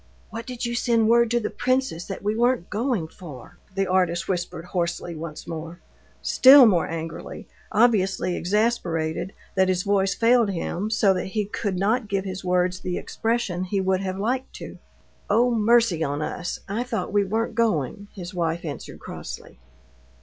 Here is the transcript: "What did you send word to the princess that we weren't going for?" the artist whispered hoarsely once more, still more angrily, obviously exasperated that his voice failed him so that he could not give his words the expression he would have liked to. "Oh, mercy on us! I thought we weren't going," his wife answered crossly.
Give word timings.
"What 0.31 0.47
did 0.47 0.65
you 0.65 0.73
send 0.73 1.07
word 1.09 1.29
to 1.29 1.39
the 1.39 1.51
princess 1.51 2.05
that 2.05 2.23
we 2.23 2.35
weren't 2.35 2.71
going 2.71 3.07
for?" 3.07 3.57
the 3.75 3.85
artist 3.85 4.27
whispered 4.27 4.65
hoarsely 4.65 5.13
once 5.13 5.47
more, 5.47 5.79
still 6.23 6.65
more 6.65 6.87
angrily, 6.87 7.47
obviously 7.71 8.35
exasperated 8.35 9.31
that 9.55 9.67
his 9.69 9.83
voice 9.83 10.15
failed 10.15 10.49
him 10.49 10.89
so 10.89 11.13
that 11.13 11.27
he 11.37 11.45
could 11.45 11.77
not 11.77 12.07
give 12.07 12.25
his 12.25 12.43
words 12.43 12.79
the 12.79 12.97
expression 12.97 13.63
he 13.65 13.79
would 13.79 14.01
have 14.01 14.17
liked 14.17 14.51
to. 14.53 14.79
"Oh, 15.29 15.51
mercy 15.53 16.03
on 16.03 16.19
us! 16.23 16.61
I 16.67 16.81
thought 16.81 17.13
we 17.13 17.23
weren't 17.23 17.53
going," 17.53 18.07
his 18.15 18.33
wife 18.33 18.65
answered 18.65 18.99
crossly. 18.99 19.59